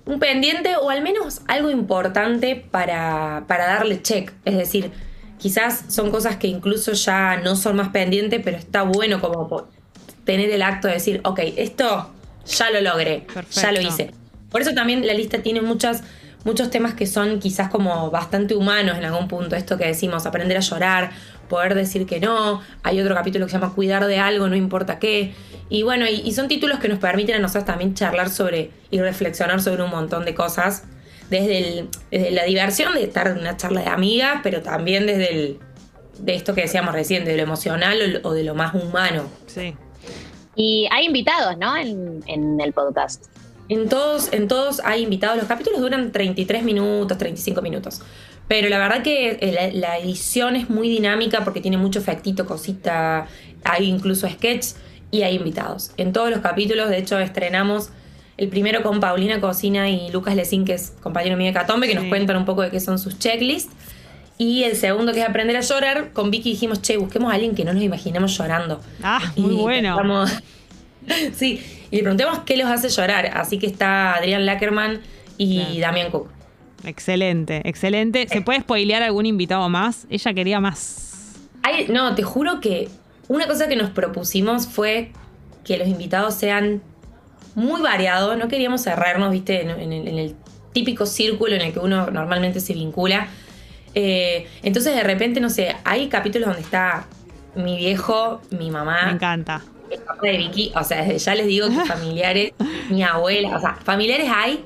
un 0.05 0.19
pendiente 0.19 0.75
o 0.75 0.89
al 0.89 1.01
menos 1.01 1.41
algo 1.47 1.69
importante 1.69 2.55
para, 2.55 3.45
darle 3.47 4.01
check. 4.01 4.31
Es 4.45 4.57
decir, 4.57 4.91
quizás 5.37 5.85
son 5.87 6.11
cosas 6.11 6.37
que 6.37 6.47
incluso 6.47 6.93
ya 6.93 7.37
no 7.37 7.55
son 7.55 7.75
más 7.75 7.89
pendientes, 7.89 8.41
pero 8.43 8.57
está 8.57 8.83
bueno 8.83 9.21
como 9.21 9.67
tener 10.23 10.49
el 10.49 10.61
acto 10.61 10.87
de 10.87 10.95
decir, 10.95 11.21
ok, 11.23 11.39
esto 11.57 12.11
ya 12.45 12.69
lo 12.71 12.81
logré, 12.81 13.25
ya 13.51 13.71
lo 13.71 13.81
hice. 13.81 14.11
Por 14.49 14.61
eso 14.61 14.73
también 14.73 15.05
la 15.07 15.13
lista 15.13 15.41
tiene 15.41 15.61
muchas, 15.61 16.03
muchos 16.43 16.69
temas 16.69 16.93
que 16.93 17.07
son 17.07 17.39
quizás 17.39 17.69
como 17.69 18.11
bastante 18.11 18.55
humanos 18.55 18.97
en 18.97 19.05
algún 19.05 19.27
punto. 19.27 19.55
Esto 19.55 19.77
que 19.77 19.85
decimos, 19.85 20.25
aprender 20.25 20.57
a 20.57 20.61
llorar, 20.61 21.11
poder 21.51 21.75
decir 21.75 22.05
que 22.05 22.21
no. 22.21 22.61
Hay 22.81 22.99
otro 23.01 23.13
capítulo 23.13 23.45
que 23.45 23.51
se 23.51 23.59
llama 23.59 23.75
Cuidar 23.75 24.07
de 24.07 24.17
algo, 24.17 24.47
no 24.47 24.55
importa 24.55 24.97
qué. 24.97 25.35
Y 25.69 25.83
bueno, 25.83 26.05
y, 26.07 26.31
son 26.31 26.47
títulos 26.47 26.79
que 26.79 26.87
nos 26.87 26.97
permiten 26.97 27.35
a 27.35 27.39
nosotros 27.39 27.65
también 27.65 27.93
charlar 27.93 28.29
sobre 28.29 28.71
y 28.89 28.99
reflexionar 28.99 29.61
sobre 29.61 29.83
un 29.83 29.91
montón 29.91 30.25
de 30.25 30.33
cosas. 30.33 30.85
Desde, 31.29 31.87
la 32.11 32.43
diversión 32.45 32.93
de 32.93 33.03
estar 33.03 33.27
en 33.27 33.37
una 33.37 33.55
charla 33.55 33.81
de 33.81 33.87
amigas, 33.87 34.39
pero 34.43 34.61
también 34.61 35.05
desde 35.05 35.31
el, 35.31 35.59
de 36.19 36.35
esto 36.35 36.55
que 36.55 36.61
decíamos 36.61 36.93
recién, 36.93 37.25
de 37.25 37.35
lo 37.35 37.43
emocional 37.43 38.21
o, 38.23 38.33
de 38.33 38.43
lo 38.43 38.55
más 38.55 38.73
humano. 38.73 39.23
Sí. 39.47 39.75
Y 40.55 40.87
hay 40.91 41.05
invitados, 41.05 41.57
¿no? 41.57 41.77
En, 41.77 42.23
en, 42.27 42.59
el 42.59 42.73
podcast. 42.73 43.25
En 43.69 43.87
todos, 43.87 44.31
en 44.33 44.47
todos 44.47 44.81
hay 44.83 45.03
invitados. 45.03 45.37
Los 45.37 45.47
capítulos 45.47 45.79
duran 45.79 46.11
33 46.11 46.63
minutos, 46.63 47.17
35 47.17 47.61
minutos. 47.61 48.01
Pero 48.51 48.67
la 48.67 48.79
verdad 48.79 49.01
que 49.01 49.37
eh, 49.39 49.71
la, 49.73 49.97
edición 49.97 50.57
es 50.57 50.69
muy 50.69 50.89
dinámica 50.89 51.45
porque 51.45 51.61
tiene 51.61 51.77
mucho 51.77 51.99
efectito, 51.99 52.45
cosita, 52.45 53.27
hay 53.63 53.85
incluso 53.85 54.27
sketches 54.27 54.75
y 55.09 55.21
hay 55.21 55.37
invitados. 55.37 55.91
En 55.95 56.11
todos 56.11 56.29
los 56.31 56.41
capítulos, 56.41 56.89
de 56.89 56.97
hecho, 56.97 57.17
estrenamos 57.17 57.91
el 58.35 58.49
primero 58.49 58.83
con 58.83 58.99
Paulina 58.99 59.39
Cocina 59.39 59.89
y 59.89 60.11
Lucas 60.11 60.35
Lecín, 60.35 60.65
que 60.65 60.73
es 60.73 60.91
compañero 60.99 61.37
mío 61.37 61.47
de 61.47 61.53
Catombe, 61.53 61.87
que 61.87 61.95
nos 61.95 62.03
cuentan 62.07 62.35
un 62.35 62.43
poco 62.43 62.61
de 62.61 62.71
qué 62.71 62.81
son 62.81 62.99
sus 62.99 63.17
checklists. 63.17 63.71
Y 64.37 64.63
el 64.63 64.75
segundo, 64.75 65.13
que 65.13 65.21
es 65.21 65.29
Aprender 65.29 65.55
a 65.55 65.61
llorar, 65.61 66.11
con 66.11 66.29
Vicky 66.29 66.49
dijimos, 66.49 66.81
che, 66.81 66.97
busquemos 66.97 67.31
a 67.31 67.35
alguien 67.35 67.55
que 67.55 67.63
no 67.63 67.71
nos 67.71 67.83
imaginemos 67.83 68.37
llorando. 68.37 68.81
Ah, 69.01 69.31
muy 69.37 69.55
bueno. 69.55 70.25
sí, 71.33 71.63
y 71.89 71.95
le 71.95 72.01
preguntemos 72.01 72.39
qué 72.39 72.57
los 72.57 72.67
hace 72.67 72.89
llorar. 72.89 73.31
Así 73.33 73.59
que 73.59 73.67
está 73.67 74.15
Adrián 74.15 74.45
Lackerman 74.45 74.99
y 75.37 75.79
Damián 75.79 76.11
Cook. 76.11 76.40
Excelente, 76.85 77.61
excelente. 77.65 78.27
¿Se 78.27 78.39
eh. 78.39 78.41
puede 78.41 78.61
spoilear 78.61 79.03
algún 79.03 79.25
invitado 79.25 79.67
más? 79.69 80.07
Ella 80.09 80.33
quería 80.33 80.59
más. 80.59 81.39
no, 81.89 82.15
te 82.15 82.23
juro 82.23 82.59
que 82.59 82.89
una 83.27 83.47
cosa 83.47 83.67
que 83.67 83.75
nos 83.75 83.89
propusimos 83.89 84.67
fue 84.67 85.11
que 85.63 85.77
los 85.77 85.87
invitados 85.87 86.35
sean 86.35 86.81
muy 87.55 87.81
variados. 87.81 88.37
No 88.37 88.47
queríamos 88.47 88.81
cerrarnos, 88.81 89.31
viste, 89.31 89.61
en, 89.61 89.91
el, 89.91 90.35
típico 90.73 91.05
círculo 91.05 91.55
en 91.55 91.61
el 91.61 91.73
que 91.73 91.79
uno 91.79 92.09
normalmente 92.11 92.61
se 92.61 92.73
vincula. 92.73 93.27
Eh, 93.93 94.47
entonces, 94.63 94.95
de 94.95 95.03
repente, 95.03 95.41
no 95.41 95.49
sé, 95.49 95.75
hay 95.83 96.07
capítulos 96.07 96.47
donde 96.47 96.61
está 96.61 97.07
mi 97.55 97.75
viejo, 97.77 98.41
mi 98.51 98.71
mamá. 98.71 99.07
Me 99.07 99.11
encanta. 99.11 99.61
El 99.89 99.99
papá 99.99 100.21
de 100.23 100.37
Vicky, 100.37 100.71
o 100.73 100.83
sea, 100.85 101.03
desde 101.03 101.17
ya 101.17 101.35
les 101.35 101.47
digo 101.47 101.67
que 101.67 101.75
familiares, 101.85 102.53
mi 102.89 103.03
abuela, 103.03 103.57
o 103.57 103.59
sea, 103.59 103.75
familiares 103.83 104.29
hay. 104.33 104.63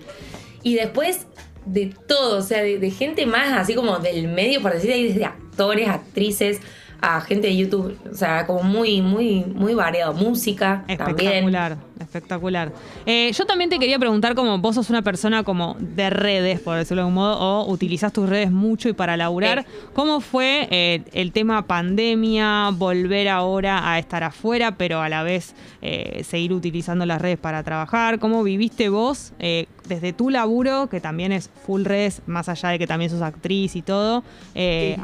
Y 0.62 0.76
después 0.76 1.26
de 1.66 1.94
todo, 2.08 2.38
o 2.38 2.42
sea, 2.42 2.62
de, 2.62 2.92
gente 2.92 3.26
más 3.26 3.54
así 3.54 3.76
como 3.76 4.00
del 4.00 4.28
medio, 4.28 4.62
por 4.62 4.74
decir 4.74 4.92
ahí, 4.92 5.08
desde 5.08 5.26
actores, 5.26 5.88
actrices, 5.88 6.60
a 7.02 7.22
gente 7.22 7.48
de 7.48 7.58
YouTube, 7.58 7.98
o 8.10 8.16
sea, 8.16 8.46
como 8.48 8.64
muy, 8.64 9.02
muy, 9.02 9.44
muy 9.46 9.74
variado. 9.74 10.14
Música 10.14 10.84
espectacular, 10.88 11.78
Espectacular, 12.00 12.74
eh, 13.06 13.32
yo 13.32 13.46
también 13.46 13.70
te 13.70 13.80
quería 13.80 13.98
preguntar 13.98 14.36
como 14.36 14.58
vos 14.60 14.76
sos 14.76 14.90
una 14.90 15.02
persona 15.02 15.44
como 15.44 15.78
de 15.80 16.10
redes, 16.10 16.60
por 16.60 16.78
decirlo 16.78 17.02
de 17.02 17.08
algún 17.08 17.16
modo, 17.16 17.40
o 17.40 17.72
utilizas 17.72 18.12
tus 18.12 18.28
redes 18.28 18.52
mucho 18.52 18.90
y 18.90 18.94
para 18.94 19.16
laburar. 19.16 19.66
¿Cómo 19.94 20.20
fue 20.20 20.68
eh, 20.72 21.04
el 21.14 21.32
tema 21.32 21.68
pandemia, 21.68 22.72
volver 22.74 23.30
ahora 23.30 23.90
a 23.90 23.98
estar 23.98 24.24
afuera, 24.24 24.76
pero 24.78 25.02
a 25.02 25.08
la 25.08 25.24
vez 25.24 25.56
eh, 25.82 26.24
seguir 26.26 26.52
utilizando 26.52 27.06
las 27.06 27.22
redes 27.22 27.38
para 27.38 27.64
trabajar? 27.64 28.20
¿Cómo 28.20 28.44
viviste 28.44 28.90
vos 28.90 29.32
desde 29.40 30.14
tu 30.14 30.30
laburo, 30.30 30.88
que 30.88 31.00
también 31.00 31.32
es 31.32 31.50
full 31.66 31.84
redes, 31.84 32.22
más 32.26 32.50
allá 32.50 32.70
de 32.70 32.80
que 32.80 32.88
también 32.88 33.10
sos 33.10 33.22
actriz 33.22 33.76
y 33.76 33.82
todo, 33.82 34.24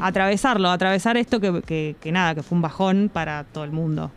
atravesarlo, 0.00 0.68
atravesar 0.70 1.16
esto 1.16 1.40
que 1.40 1.94
que, 2.00 2.12
nada, 2.12 2.34
que 2.34 2.42
fue 2.42 2.56
un 2.56 2.62
bajón 2.62 3.10
para 3.12 3.44
todo 3.44 3.64
el 3.64 3.72
mundo. 3.72 4.10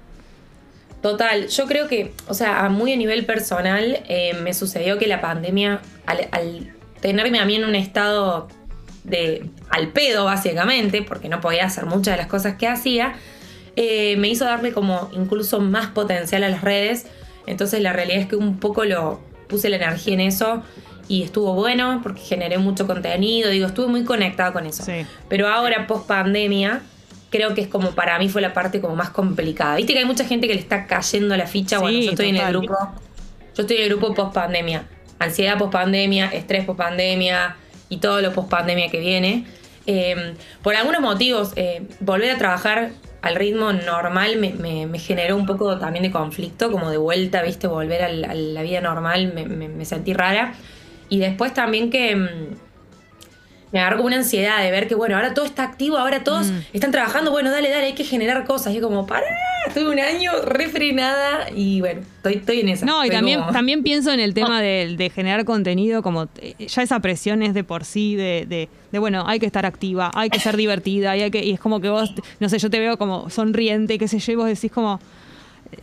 Total, 1.05 1.47
yo 1.49 1.67
creo 1.67 1.87
que, 1.87 2.13
o 2.27 2.33
sea, 2.33 2.67
muy 2.69 2.91
a 2.91 2.95
nivel 2.95 3.27
personal, 3.27 3.99
eh, 4.09 4.33
me 4.41 4.55
sucedió 4.55 4.97
que 4.97 5.05
la 5.05 5.21
pandemia, 5.21 5.79
al, 6.07 6.73
tenerme 6.99 7.37
a 7.37 7.45
mí 7.45 7.57
en 7.57 7.63
un 7.63 7.75
estado 7.75 8.47
de 9.03 9.47
al 9.69 9.89
pedo, 9.89 10.25
básicamente, 10.25 11.03
porque 11.03 11.29
no 11.29 11.41
podía 11.41 11.65
hacer 11.65 11.85
muchas 11.85 12.15
de 12.15 12.17
las 12.17 12.25
cosas 12.25 12.55
que 12.55 12.67
hacía, 12.67 13.13
eh, 13.75 14.17
me 14.17 14.29
hizo 14.29 14.45
darle 14.45 14.73
como 14.73 15.11
incluso 15.13 15.59
más 15.59 15.85
potencial 15.91 16.43
a 16.43 16.49
las 16.49 16.63
redes. 16.63 17.05
Entonces 17.45 17.81
la 17.81 17.93
realidad 17.93 18.21
es 18.21 18.25
que 18.25 18.35
un 18.35 18.57
poco 18.59 18.83
lo 18.83 19.19
puse 19.47 19.69
la 19.69 19.75
energía 19.75 20.15
en 20.15 20.21
eso 20.21 20.63
y 21.07 21.21
estuvo 21.21 21.53
bueno 21.53 21.99
porque 22.01 22.21
generé 22.21 22.57
mucho 22.57 22.87
contenido, 22.87 23.51
digo, 23.51 23.67
estuve 23.67 23.85
muy 23.85 24.05
conectada 24.05 24.53
con 24.53 24.65
eso. 24.65 24.83
Pero 25.29 25.49
ahora, 25.49 25.85
post 25.85 26.07
pandemia, 26.07 26.81
creo 27.35 27.53
que 27.53 27.61
es 27.61 27.67
como 27.67 27.91
para 27.91 28.17
mí 28.17 28.29
fue 28.29 28.41
la 28.41 28.53
parte 28.53 28.79
como 28.79 28.95
más 28.95 29.09
complicada. 29.09 29.75
Viste 29.75 29.93
que 29.93 29.99
hay 29.99 30.05
mucha 30.05 30.25
gente 30.25 30.47
que 30.47 30.53
le 30.53 30.59
está 30.59 30.87
cayendo 30.87 31.35
la 31.35 31.47
ficha. 31.47 31.79
bueno, 31.79 31.99
yo 31.99 32.11
estoy 32.11 32.29
en 32.29 32.37
el 32.37 32.47
grupo. 32.49 32.75
Yo 33.55 33.61
estoy 33.61 33.77
en 33.77 33.83
el 33.83 33.89
grupo 33.89 34.13
post 34.13 34.33
pandemia. 34.33 34.87
ansiedad 35.19 35.57
post 35.57 35.73
pandemia, 35.73 36.27
estrés 36.27 36.65
post 36.65 36.77
pandemia 36.77 37.57
y 37.89 37.97
todo 37.97 38.21
lo 38.21 38.31
post 38.31 38.49
pandemia 38.49 38.89
que 38.89 38.99
viene. 38.99 39.45
Eh, 39.85 40.33
por 40.63 40.75
algunos 40.75 41.01
motivos, 41.01 41.51
eh, 41.57 41.83
volver 41.99 42.31
a 42.31 42.37
trabajar 42.37 42.91
al 43.21 43.35
ritmo 43.35 43.73
normal 43.73 44.37
me, 44.37 44.99
generó 44.99 45.35
un 45.35 45.45
poco 45.45 45.77
también 45.77 46.03
de 46.03 46.11
conflicto, 46.11 46.71
como 46.71 46.89
de 46.89 46.97
vuelta, 46.97 47.41
viste, 47.41 47.67
volver 47.67 48.03
a 48.03 48.09
la, 48.09 48.61
vida 48.61 48.81
normal, 48.81 49.33
me, 49.33 49.85
sentí 49.85 50.13
rara. 50.13 50.53
Y 51.09 51.19
después 51.19 51.53
también 51.53 51.89
que 51.89 52.15
mm, 52.15 52.64
me 53.75 53.81
agarró 53.81 53.97
como 53.97 54.07
una 54.07 54.15
ansiedad 54.15 54.63
de 54.63 54.71
ver 54.71 54.87
que, 54.87 54.95
bueno, 54.95 55.17
ahora 55.17 55.33
todo 55.33 55.43
está 55.43 55.63
activo, 55.63 55.97
ahora 55.97 56.23
todos 56.23 56.47
mm. 56.47 56.59
están 56.71 56.91
trabajando, 56.91 57.31
bueno, 57.31 57.51
dale, 57.51 57.69
dale, 57.69 57.87
hay 57.87 57.93
que 57.93 58.05
generar 58.05 58.45
cosas. 58.45 58.73
Y 58.73 58.79
como, 58.79 59.05
para, 59.05 59.25
estuve 59.67 59.89
un 59.89 59.99
año 59.99 60.31
refrenada 60.43 61.49
y 61.53 61.81
bueno, 61.81 61.99
estoy, 62.15 62.35
estoy 62.35 62.61
en 62.61 62.69
esa. 62.69 62.85
No, 62.85 63.03
y 63.03 63.09
también, 63.09 63.41
también 63.51 63.83
pienso 63.83 64.13
en 64.13 64.21
el 64.21 64.33
tema 64.33 64.61
de, 64.61 65.11
generar 65.13 65.43
contenido, 65.43 66.01
como 66.03 66.29
eh, 66.37 66.55
ya 66.65 66.83
esa 66.83 67.01
presión 67.01 67.43
es 67.43 67.53
de 67.53 67.65
por 67.65 67.83
sí, 67.83 68.15
de, 68.15 68.45
de, 68.47 68.97
bueno, 68.97 69.25
hay 69.27 69.39
que 69.39 69.45
estar 69.45 69.65
activa, 69.65 70.09
hay 70.13 70.29
que 70.29 70.39
ser 70.39 70.55
divertida, 70.55 71.17
y, 71.17 71.23
hay 71.23 71.31
que, 71.31 71.43
y 71.43 71.51
es 71.51 71.59
como 71.59 71.81
que 71.81 71.89
vos, 71.89 72.13
no 72.39 72.47
sé, 72.47 72.59
yo 72.59 72.69
te 72.69 72.79
veo 72.79 72.97
como 72.97 73.29
sonriente, 73.29 73.97
qué 73.97 74.07
sé 74.07 74.19
yo, 74.19 74.31
y 74.31 74.35
vos 74.35 74.47
decís 74.47 74.71
como 74.71 75.01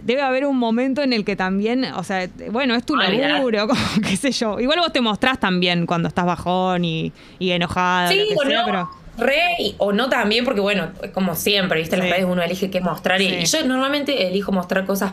debe 0.03 0.23
haber 0.23 0.47
un 0.47 0.59
momento 0.59 1.03
en 1.03 1.12
el 1.12 1.25
que 1.25 1.37
también, 1.37 1.85
o 1.85 2.05
sea, 2.05 2.29
bueno, 2.51 2.75
es 2.75 2.85
tu 2.85 2.97
laburo, 2.97 3.69
como 3.69 3.81
qué 4.07 4.17
sé 4.17 4.33
yo. 4.33 4.61
Igual 4.61 4.81
vos 4.81 4.93
te 4.93 5.01
mostrás 5.01 5.39
también 5.39 5.87
cuando 5.87 6.09
estás 6.09 6.25
bajón 6.25 6.85
y, 6.85 7.12
y 7.39 7.51
enojada. 7.51 8.09
Sí, 8.09 8.29
o 8.37 8.45
no, 8.45 8.62
pero... 8.65 8.91
Re 9.19 9.75
o 9.77 9.93
no 9.93 10.09
también, 10.09 10.45
porque 10.45 10.61
bueno, 10.61 10.91
como 11.12 11.35
siempre, 11.35 11.81
¿viste? 11.81 11.97
En 11.97 12.01
las 12.01 12.11
redes 12.11 12.25
uno 12.25 12.43
elige 12.43 12.71
qué 12.71 12.81
mostrar. 12.81 13.21
Y, 13.21 13.45
yo 13.45 13.65
normalmente 13.67 14.27
elijo 14.27 14.53
mostrar 14.53 14.87
cosas 14.87 15.12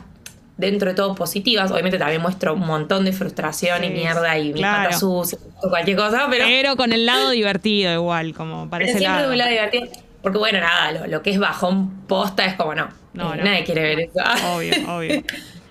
dentro 0.56 0.90
de 0.90 0.96
todo 0.96 1.16
positivas. 1.16 1.70
Obviamente 1.70 1.98
también 1.98 2.22
muestro 2.22 2.54
un 2.54 2.66
montón 2.66 3.04
de 3.04 3.12
frustración 3.12 3.84
y 3.84 3.90
mierda 3.90 4.38
y 4.38 4.54
mi 4.54 4.62
pata 4.62 4.94
sucia 4.94 5.38
o 5.62 5.70
cualquier 5.70 5.98
cosa, 5.98 6.28
pero. 6.30 6.46
Pero 6.46 6.78
con 6.78 6.94
el 6.94 7.06
lado 7.06 7.30
divertido, 7.32 7.94
igual, 7.94 8.34
como 8.34 8.70
parece. 8.70 8.94
Pero 8.94 9.00
siempre 9.00 9.24
de 9.24 9.32
un 9.32 9.38
lado 9.38 9.52
divertido. 9.52 10.09
Porque 10.22 10.38
bueno, 10.38 10.60
nada, 10.60 11.08
lo, 11.08 11.22
que 11.22 11.32
es 11.32 11.40
bajón 11.40 12.06
posta 12.08 12.46
es 12.46 12.56
como 12.56 12.76
no. 12.76 12.90
No, 13.14 13.34
eh, 13.34 13.42
Nadie 13.44 13.64
quiere 13.64 13.82
ver 13.82 14.00
eso. 14.02 14.20
Obvio, 14.56 14.74
obvio. 14.88 15.24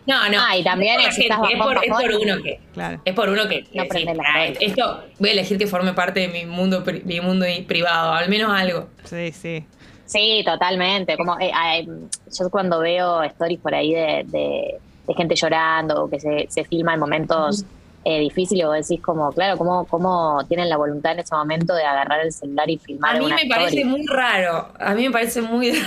No, 0.07 0.27
no. 0.31 0.39
Ah, 0.41 0.57
y 0.57 0.65
también 0.65 0.99
es, 1.01 1.19
es, 1.19 1.27
por, 1.29 2.15
uno 2.15 2.43
que. 2.43 2.61
Claro. 2.73 3.01
Es 3.05 3.15
por 3.15 3.29
uno 3.29 3.47
que. 3.47 3.67
No 3.75 3.85
ah, 4.25 4.47
esto 4.49 5.05
voy 5.19 5.29
a 5.29 5.33
elegir 5.33 5.59
que 5.59 5.67
forme 5.67 5.93
parte 5.93 6.21
de 6.21 6.29
mi 6.29 6.47
mundo, 6.47 6.83
mi 7.05 7.21
mundo 7.21 7.45
privado, 7.67 8.15
al 8.15 8.31
menos 8.31 8.51
algo. 8.51 8.89
Sí, 9.05 9.33
sí. 9.33 9.67
Sí, 10.07 10.43
totalmente. 10.47 11.19
Como 11.19 11.39
eh, 11.39 11.87
yo 11.87 12.49
cuando 12.51 12.81
veo 12.81 13.23
stories 13.25 13.61
por 13.61 13.75
ahí 13.75 13.93
de, 13.93 14.25
de, 14.27 15.15
gente 15.15 15.35
llorando 15.35 16.05
o 16.05 16.11
que 16.11 16.19
se, 16.19 16.47
se 16.49 16.65
filma 16.65 16.95
en 16.95 17.01
momentos 17.01 17.67
eh, 18.05 18.21
difíciles, 18.21 18.65
o 18.65 18.73
decís 18.73 19.01
como, 19.01 19.31
claro, 19.33 19.57
cómo, 19.57 19.85
cómo 19.87 20.45
tienen 20.49 20.69
la 20.69 20.77
voluntad 20.77 21.13
en 21.13 21.21
ese 21.21 21.35
momento 21.35 21.75
de 21.75 21.85
agarrar 21.85 22.21
el 22.21 22.33
celular 22.33 22.71
y 22.71 22.79
filmar. 22.79 23.17
A 23.17 23.19
mí 23.19 23.27
me 23.27 23.49
parece 23.49 23.85
muy 23.85 24.07
raro. 24.07 24.69
A 24.79 24.95
mí 24.95 25.05
me 25.05 25.11
parece 25.11 25.43
muy 25.43 25.73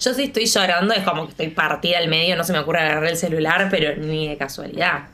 Yo 0.00 0.14
sí 0.14 0.24
estoy 0.24 0.46
llorando, 0.46 0.94
es 0.94 1.04
como 1.04 1.24
que 1.24 1.30
estoy 1.30 1.48
partida 1.48 1.98
al 1.98 2.08
medio, 2.08 2.36
no 2.36 2.44
se 2.44 2.52
me 2.52 2.58
ocurre 2.58 2.80
agarrar 2.80 3.06
el 3.06 3.16
celular, 3.16 3.68
pero 3.70 3.96
ni 3.96 4.28
de 4.28 4.36
casualidad. 4.36 5.04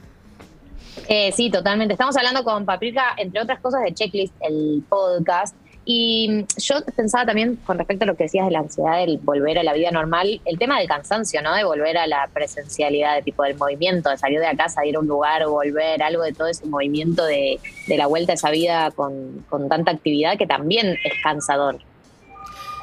Eh, 1.08 1.30
sí, 1.32 1.50
totalmente. 1.50 1.92
Estamos 1.92 2.16
hablando 2.16 2.42
con 2.42 2.64
Paprika, 2.64 3.14
entre 3.16 3.40
otras 3.40 3.60
cosas, 3.60 3.82
de 3.82 3.94
Checklist, 3.94 4.34
el 4.40 4.82
podcast. 4.88 5.54
Y 5.88 6.44
yo 6.58 6.74
pensaba 6.96 7.24
también 7.24 7.54
con 7.64 7.78
respecto 7.78 8.02
a 8.02 8.06
lo 8.08 8.16
que 8.16 8.24
decías 8.24 8.46
de 8.46 8.50
la 8.50 8.58
ansiedad 8.58 8.98
del 8.98 9.18
volver 9.18 9.56
a 9.60 9.62
la 9.62 9.72
vida 9.72 9.92
normal, 9.92 10.40
el 10.44 10.58
tema 10.58 10.80
del 10.80 10.88
cansancio, 10.88 11.40
¿no? 11.42 11.54
De 11.54 11.62
volver 11.62 11.96
a 11.96 12.08
la 12.08 12.28
presencialidad, 12.34 13.14
de 13.14 13.22
tipo 13.22 13.44
del 13.44 13.56
movimiento, 13.56 14.10
de 14.10 14.18
salir 14.18 14.40
de 14.40 14.46
la 14.46 14.56
casa, 14.56 14.84
ir 14.84 14.96
a 14.96 14.98
un 14.98 15.06
lugar, 15.06 15.46
volver, 15.46 16.02
algo 16.02 16.24
de 16.24 16.32
todo 16.32 16.48
ese 16.48 16.66
movimiento 16.66 17.24
de, 17.24 17.60
de 17.86 17.96
la 17.96 18.08
vuelta 18.08 18.32
a 18.32 18.34
esa 18.34 18.50
vida 18.50 18.90
con, 18.90 19.44
con 19.48 19.68
tanta 19.68 19.92
actividad 19.92 20.36
que 20.36 20.48
también 20.48 20.88
es 20.88 21.12
cansador. 21.22 21.78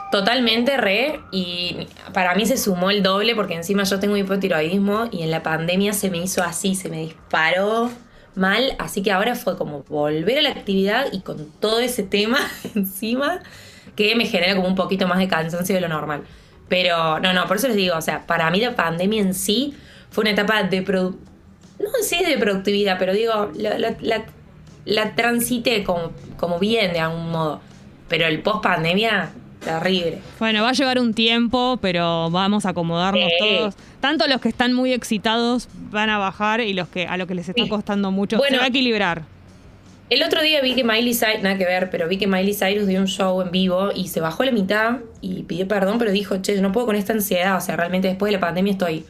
Totalmente 0.09 0.77
re, 0.77 1.19
y 1.31 1.87
para 2.13 2.35
mí 2.35 2.45
se 2.45 2.55
sumó 2.55 2.89
el 2.89 3.03
doble 3.03 3.35
porque 3.35 3.55
encima 3.55 3.83
yo 3.83 3.99
tengo 3.99 4.15
hipotiroidismo 4.15 5.09
y 5.11 5.23
en 5.23 5.31
la 5.31 5.43
pandemia 5.43 5.91
se 5.91 6.09
me 6.09 6.19
hizo 6.19 6.41
así, 6.41 6.75
se 6.75 6.87
me 6.87 6.99
disparó 6.99 7.89
mal, 8.35 8.75
así 8.79 9.01
que 9.03 9.11
ahora 9.11 9.35
fue 9.35 9.57
como 9.57 9.83
volver 9.83 10.39
a 10.39 10.41
la 10.41 10.49
actividad 10.49 11.07
y 11.11 11.21
con 11.21 11.47
todo 11.59 11.79
ese 11.79 12.03
tema 12.03 12.39
encima 12.75 13.41
que 13.95 14.15
me 14.15 14.25
genera 14.25 14.55
como 14.55 14.67
un 14.67 14.75
poquito 14.75 15.07
más 15.07 15.19
de 15.19 15.27
cansancio 15.27 15.75
de 15.75 15.81
lo 15.81 15.87
normal. 15.87 16.23
Pero 16.69 17.19
no, 17.19 17.33
no, 17.33 17.45
por 17.47 17.57
eso 17.57 17.67
les 17.67 17.75
digo, 17.75 17.95
o 17.95 18.01
sea, 18.01 18.25
para 18.25 18.49
mí 18.49 18.59
la 18.59 18.75
pandemia 18.75 19.21
en 19.21 19.33
sí 19.33 19.75
fue 20.09 20.23
una 20.23 20.31
etapa 20.31 20.63
de 20.63 20.81
no 20.81 21.89
sé 22.01 22.23
de 22.25 22.37
productividad, 22.37 22.97
pero 22.97 23.13
digo, 23.13 23.51
la, 23.55 23.77
la, 23.77 24.25
la, 24.85 25.15
transité 25.15 25.83
como, 25.83 26.11
como 26.37 26.59
bien 26.59 26.93
de 26.93 26.99
algún 26.99 27.31
modo. 27.31 27.61
Pero 28.07 28.25
el 28.27 28.41
post 28.41 28.63
pandemia 28.63 29.31
Terrible. 29.63 30.19
Bueno, 30.39 30.63
va 30.63 30.69
a 30.69 30.73
llevar 30.73 30.99
un 30.99 31.13
tiempo, 31.13 31.77
pero 31.81 32.29
vamos 32.29 32.65
a 32.65 32.69
acomodarnos 32.69 33.29
todos. 33.39 33.75
Tanto 34.01 34.27
los 34.27 34.41
que 34.41 34.49
están 34.49 34.73
muy 34.73 34.93
excitados 34.93 35.69
van 35.91 36.09
a 36.09 36.17
bajar 36.17 36.61
y 36.61 36.73
los 36.73 36.87
que 36.89 37.07
a 37.07 37.17
lo 37.17 37.27
que 37.27 37.35
les 37.35 37.49
está 37.49 37.67
costando 37.69 38.11
mucho 38.11 38.39
se 38.39 38.57
va 38.57 38.63
a 38.63 38.67
equilibrar. 38.67 39.23
El 40.09 40.21
otro 40.21 40.41
día 40.41 40.61
vi 40.61 40.75
que 40.75 40.83
Miley 40.83 41.13
Cyrus, 41.13 41.41
nada 41.41 41.57
que 41.57 41.65
ver, 41.65 41.89
pero 41.89 42.07
vi 42.07 42.17
que 42.17 42.27
Miley 42.27 42.53
Cyrus 42.53 42.87
dio 42.87 42.99
un 42.99 43.07
show 43.07 43.41
en 43.41 43.51
vivo 43.51 43.91
y 43.95 44.09
se 44.09 44.19
bajó 44.19 44.43
a 44.43 44.47
la 44.47 44.51
mitad 44.51 44.97
y 45.21 45.43
pidió 45.43 45.67
perdón, 45.67 45.97
pero 45.97 46.11
dijo, 46.11 46.37
che, 46.37 46.55
yo 46.55 46.61
no 46.61 46.71
puedo 46.71 46.85
con 46.85 46.95
esta 46.95 47.13
ansiedad, 47.13 47.55
o 47.57 47.61
sea, 47.61 47.77
realmente 47.77 48.09
después 48.09 48.29
de 48.29 48.37
la 48.37 48.41
pandemia 48.41 48.73
estoy 48.73 49.05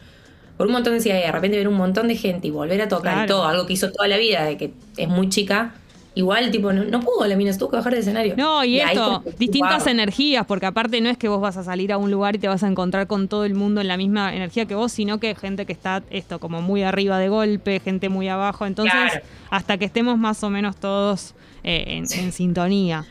por 0.55 0.67
un 0.67 0.73
montón 0.73 0.93
de 0.93 0.97
ansiedad 0.97 1.17
y 1.17 1.23
de 1.23 1.31
repente 1.31 1.57
ver 1.57 1.67
un 1.67 1.75
montón 1.75 2.07
de 2.07 2.15
gente 2.15 2.47
y 2.47 2.51
volver 2.51 2.81
a 2.81 2.87
tocar 2.87 3.27
todo, 3.27 3.45
algo 3.47 3.65
que 3.65 3.73
hizo 3.73 3.91
toda 3.91 4.07
la 4.07 4.17
vida, 4.17 4.45
de 4.45 4.55
que 4.55 4.71
es 4.95 5.07
muy 5.09 5.29
chica, 5.29 5.73
igual, 6.15 6.51
tipo, 6.51 6.71
no, 6.73 6.99
pudo 6.99 7.25
la 7.27 7.35
mina, 7.35 7.55
tuvo 7.57 7.71
que 7.71 7.77
bajar 7.77 7.93
de 7.93 7.99
escenario. 7.99 8.35
No, 8.37 8.63
y, 8.63 8.79
esto, 8.79 9.23
distintas 9.37 9.87
energías, 9.87 10.45
porque 10.45 10.65
aparte 10.65 11.01
no 11.01 11.09
es 11.09 11.17
que 11.17 11.27
vos 11.27 11.41
vas 11.41 11.57
a 11.57 11.63
salir 11.63 11.91
a 11.91 11.97
un 11.97 12.11
lugar 12.11 12.35
y 12.35 12.39
te 12.39 12.47
vas 12.47 12.63
a 12.63 12.67
encontrar 12.67 13.07
con 13.07 13.27
todo 13.27 13.45
el 13.45 13.55
mundo 13.55 13.81
en 13.81 13.87
la 13.87 13.97
misma 13.97 14.33
energía 14.33 14.65
que 14.65 14.75
vos, 14.75 14.91
sino 14.91 15.19
que 15.19 15.35
gente 15.35 15.65
que 15.65 15.73
está 15.73 16.03
esto 16.09 16.39
como 16.39 16.61
muy 16.61 16.83
arriba 16.83 17.19
de 17.19 17.29
golpe, 17.29 17.79
gente 17.79 18.09
muy 18.09 18.27
abajo. 18.27 18.65
Entonces, 18.65 19.21
hasta 19.49 19.77
que 19.77 19.85
estemos 19.85 20.17
más 20.17 20.43
o 20.43 20.49
menos 20.49 20.75
todos 20.75 21.33
eh, 21.63 22.01
en 22.03 22.31
sintonía 22.31 23.05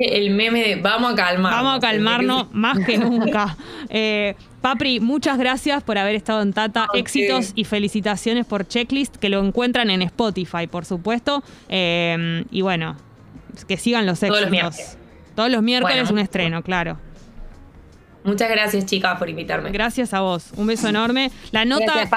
el 0.00 0.30
meme 0.30 0.62
de 0.62 0.76
vamos 0.76 1.12
a 1.12 1.16
calmarnos. 1.16 1.62
Vamos 1.62 1.76
a 1.76 1.80
calmarnos 1.80 2.52
más 2.52 2.78
que 2.84 2.98
nunca. 2.98 3.56
Eh, 3.88 4.34
Papri, 4.60 5.00
muchas 5.00 5.38
gracias 5.38 5.82
por 5.82 5.98
haber 5.98 6.14
estado 6.14 6.42
en 6.42 6.52
Tata. 6.52 6.86
Éxitos 6.94 7.52
y 7.54 7.64
felicitaciones 7.64 8.46
por 8.46 8.66
Checklist, 8.66 9.16
que 9.16 9.28
lo 9.28 9.44
encuentran 9.44 9.90
en 9.90 10.02
Spotify, 10.02 10.66
por 10.66 10.84
supuesto. 10.84 11.42
Eh, 11.68 12.44
y 12.50 12.60
bueno, 12.60 12.96
que 13.66 13.76
sigan 13.76 14.06
los 14.06 14.22
éxitos. 14.22 14.36
Todos 14.36 14.42
los 14.42 14.50
miércoles. 14.50 14.98
Todos 15.34 15.50
los 15.50 15.62
miércoles 15.62 16.10
un 16.10 16.18
estreno, 16.18 16.62
claro. 16.62 16.98
Muchas 18.22 18.50
gracias, 18.50 18.86
chicas, 18.86 19.18
por 19.18 19.30
invitarme. 19.30 19.70
Gracias 19.70 20.12
a 20.12 20.20
vos. 20.20 20.50
Un 20.56 20.66
beso 20.66 20.88
enorme. 20.88 21.30
La 21.52 21.64
nota, 21.64 22.08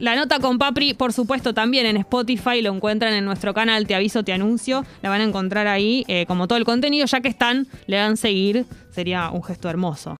La 0.00 0.14
nota 0.14 0.38
con 0.38 0.58
Papri, 0.58 0.94
por 0.94 1.12
supuesto, 1.12 1.54
también 1.54 1.86
en 1.86 1.96
Spotify. 1.96 2.60
Lo 2.60 2.74
encuentran 2.74 3.14
en 3.14 3.24
nuestro 3.24 3.54
canal 3.54 3.86
Te 3.86 3.94
Aviso, 3.94 4.22
Te 4.22 4.32
Anuncio. 4.32 4.84
La 5.02 5.08
van 5.08 5.22
a 5.22 5.24
encontrar 5.24 5.66
ahí, 5.66 6.04
eh, 6.08 6.26
como 6.26 6.46
todo 6.46 6.58
el 6.58 6.64
contenido. 6.64 7.06
Ya 7.06 7.20
que 7.20 7.28
están, 7.28 7.66
le 7.86 7.96
dan 7.96 8.16
seguir. 8.16 8.66
Sería 8.90 9.30
un 9.30 9.42
gesto 9.42 9.68
hermoso. 9.68 10.14